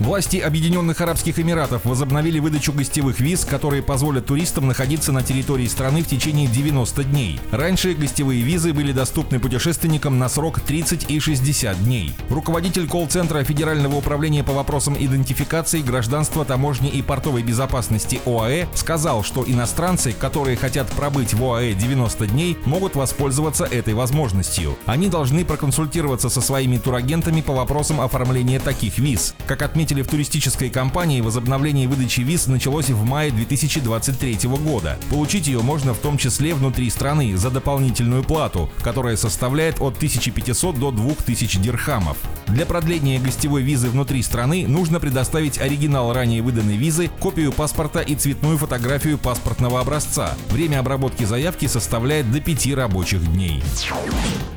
Власти 0.00 0.38
Объединенных 0.38 0.98
Арабских 1.02 1.38
Эмиратов 1.38 1.84
возобновили 1.84 2.38
выдачу 2.38 2.72
гостевых 2.72 3.20
виз, 3.20 3.44
которые 3.44 3.82
позволят 3.82 4.24
туристам 4.24 4.66
находиться 4.66 5.12
на 5.12 5.22
территории 5.22 5.66
страны 5.66 6.02
в 6.02 6.08
течение 6.08 6.46
90 6.46 7.04
дней. 7.04 7.38
Раньше 7.50 7.92
гостевые 7.92 8.40
визы 8.40 8.72
были 8.72 8.92
доступны 8.92 9.38
путешественникам 9.38 10.18
на 10.18 10.30
срок 10.30 10.60
30 10.60 11.10
и 11.10 11.20
60 11.20 11.84
дней. 11.84 12.14
Руководитель 12.30 12.88
колл-центра 12.88 13.44
Федерального 13.44 13.96
управления 13.96 14.42
по 14.42 14.54
вопросам 14.54 14.96
идентификации, 14.98 15.82
гражданства, 15.82 16.46
таможни 16.46 16.88
и 16.88 17.02
портовой 17.02 17.42
безопасности 17.42 18.22
ОАЭ 18.24 18.68
сказал, 18.74 19.22
что 19.22 19.44
иностранцы, 19.46 20.12
которые 20.12 20.56
хотят 20.56 20.88
пробыть 20.92 21.34
в 21.34 21.44
ОАЭ 21.44 21.74
90 21.74 22.26
дней, 22.28 22.56
могут 22.64 22.96
воспользоваться 22.96 23.66
этой 23.66 23.92
возможностью. 23.92 24.78
Они 24.86 25.08
должны 25.08 25.44
проконсультироваться 25.44 26.30
со 26.30 26.40
своими 26.40 26.78
турагентами 26.78 27.42
по 27.42 27.52
вопросам 27.52 28.00
оформления 28.00 28.60
таких 28.60 28.96
виз. 28.96 29.34
Как 29.46 29.60
отметил 29.60 29.89
отметили 29.90 30.02
в 30.02 30.10
туристической 30.10 30.70
компании, 30.70 31.20
возобновление 31.20 31.88
выдачи 31.88 32.20
виз 32.20 32.46
началось 32.46 32.90
в 32.90 33.04
мае 33.04 33.32
2023 33.32 34.38
года. 34.64 34.96
Получить 35.10 35.48
ее 35.48 35.60
можно 35.62 35.94
в 35.94 35.98
том 35.98 36.16
числе 36.16 36.54
внутри 36.54 36.88
страны 36.90 37.36
за 37.36 37.50
дополнительную 37.50 38.22
плату, 38.22 38.70
которая 38.82 39.16
составляет 39.16 39.80
от 39.80 39.96
1500 39.96 40.78
до 40.78 40.92
2000 40.92 41.58
дирхамов. 41.58 42.16
Для 42.46 42.66
продления 42.66 43.18
гостевой 43.18 43.62
визы 43.62 43.88
внутри 43.88 44.22
страны 44.22 44.66
нужно 44.68 45.00
предоставить 45.00 45.58
оригинал 45.58 46.12
ранее 46.12 46.42
выданной 46.42 46.76
визы, 46.76 47.10
копию 47.20 47.52
паспорта 47.52 48.00
и 48.00 48.14
цветную 48.14 48.58
фотографию 48.58 49.18
паспортного 49.18 49.80
образца. 49.80 50.34
Время 50.50 50.78
обработки 50.80 51.24
заявки 51.24 51.66
составляет 51.66 52.30
до 52.30 52.40
5 52.40 52.74
рабочих 52.74 53.24
дней. 53.32 53.62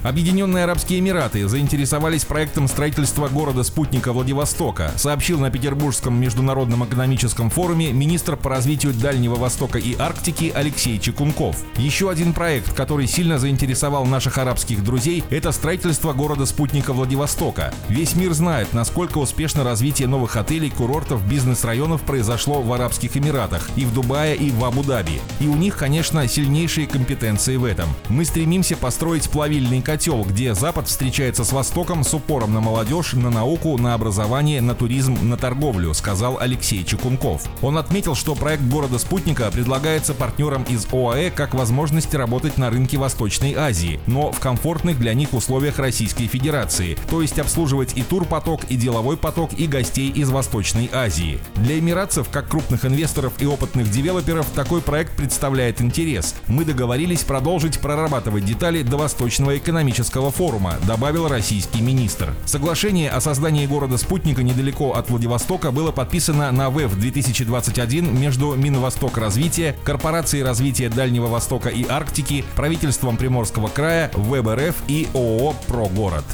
Объединенные 0.04 0.66
Арабские 0.66 1.00
Эмираты 1.00 1.48
заинтересовались 1.48 2.26
проектом 2.26 2.68
строительства 2.68 3.30
города-спутника 3.30 4.12
Владивостока, 4.12 4.92
сообщил 5.24 5.40
на 5.40 5.50
Петербургском 5.50 6.20
международном 6.20 6.84
экономическом 6.84 7.50
форуме 7.50 7.94
министр 7.94 8.36
по 8.36 8.50
развитию 8.50 8.94
Дальнего 8.94 9.36
Востока 9.36 9.80
и 9.80 9.96
Арктики 9.98 10.52
Алексей 10.54 11.00
Чекунков. 11.00 11.56
Еще 11.78 12.10
один 12.10 12.34
проект, 12.34 12.74
который 12.74 13.08
сильно 13.08 13.40
заинтересовал 13.40 14.06
наших 14.06 14.38
арабских 14.38 14.84
друзей, 14.84 15.24
это 15.30 15.54
строительство 15.54 16.12
города-спутника 16.12 16.92
Владивостока. 16.92 17.74
Весь 17.88 18.16
мир 18.18 18.34
знает, 18.34 18.74
насколько 18.74 19.18
успешно 19.18 19.64
развитие 19.64 20.10
новых 20.10 20.36
отелей, 20.36 20.72
курортов, 20.72 21.26
бизнес-районов 21.26 22.02
произошло 22.02 22.62
в 22.62 22.74
Арабских 22.74 23.16
Эмиратах, 23.16 23.70
и 23.78 23.86
в 23.86 23.94
Дубае, 23.94 24.36
и 24.36 24.52
в 24.52 24.66
Абу-Даби. 24.66 25.22
И 25.40 25.48
у 25.48 25.56
них, 25.56 25.78
конечно, 25.78 26.28
сильнейшие 26.28 26.86
компетенции 26.86 27.56
в 27.56 27.64
этом. 27.64 27.88
Мы 28.10 28.26
стремимся 28.26 28.76
построить 28.76 29.30
плавильный 29.30 29.82
котел, 29.82 30.26
где 30.26 30.54
Запад 30.54 30.90
встречается 30.90 31.46
с 31.46 31.54
Востоком 31.54 32.04
с 32.04 32.14
упором 32.14 32.54
на 32.54 32.60
молодежь, 32.60 33.14
на 33.14 33.30
науку, 33.30 33.78
на 33.78 33.94
образование, 33.94 34.60
на 34.60 34.76
туризм, 34.76 35.13
на 35.22 35.38
торговлю, 35.38 35.94
сказал 35.94 36.38
Алексей 36.40 36.84
Чекунков. 36.84 37.44
Он 37.62 37.78
отметил, 37.78 38.16
что 38.16 38.36
проект 38.36 38.64
города-спутника 38.64 39.50
предлагается 39.52 40.14
партнерам 40.14 40.64
из 40.64 40.86
ОАЭ 40.92 41.32
как 41.32 41.54
возможность 41.54 42.14
работать 42.14 42.58
на 42.58 42.70
рынке 42.70 42.98
Восточной 42.98 43.54
Азии, 43.54 44.00
но 44.08 44.32
в 44.32 44.40
комфортных 44.40 45.00
для 45.00 45.14
них 45.14 45.34
условиях 45.34 45.80
Российской 45.80 46.28
Федерации, 46.28 46.98
то 47.10 47.22
есть 47.22 47.40
обслуживать 47.40 47.96
и 47.98 48.04
турпоток, 48.04 48.62
и 48.70 48.76
деловой 48.76 49.18
поток, 49.18 49.54
и 49.54 49.68
гостей 49.68 50.10
из 50.10 50.30
Восточной 50.30 50.90
Азии. 50.94 51.40
Для 51.56 51.80
эмиратцев, 51.80 52.30
как 52.30 52.50
крупных 52.50 52.86
инвесторов 52.86 53.34
и 53.40 53.46
опытных 53.46 53.90
девелоперов, 53.90 54.48
такой 54.56 54.82
проект 54.82 55.16
представляет 55.16 55.82
интерес. 55.82 56.36
Мы 56.48 56.66
договорились 56.66 57.24
продолжить 57.24 57.80
прорабатывать 57.80 58.46
детали 58.46 58.82
до 58.82 58.98
Восточного 58.98 59.58
экономического 59.58 60.32
форума, 60.32 60.76
добавил 60.88 61.28
российский 61.28 61.82
министр. 61.82 62.34
Соглашение 62.46 63.10
о 63.10 63.22
создании 63.22 63.66
города-спутника 63.66 64.44
недалеко 64.44 64.94
от 64.94 65.03
Владивостока 65.10 65.72
было 65.72 65.92
подписано 65.92 66.52
на 66.52 66.70
ВЭФ 66.70 66.96
2021 66.96 68.20
между 68.20 68.56
Минвосток 68.56 69.18
развития, 69.18 69.76
Корпорацией 69.84 70.44
развития 70.44 70.90
Дальнего 70.90 71.28
Востока 71.28 71.70
и 71.70 71.88
Арктики, 71.88 72.44
правительством 72.56 73.18
Приморского 73.18 73.68
края, 73.68 74.12
ВБРФ 74.14 74.76
и 74.88 75.08
ООО 75.14 75.56
«Прогород». 75.68 76.26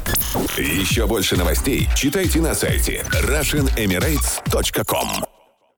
Еще 0.58 1.08
больше 1.08 1.38
новостей 1.38 1.90
читайте 1.96 2.40
на 2.40 2.54
сайте 2.54 3.04
RussianEmirates.com 3.12 5.39